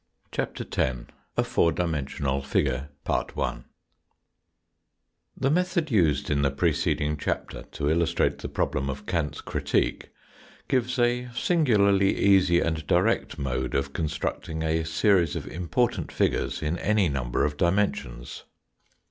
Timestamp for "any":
16.79-17.07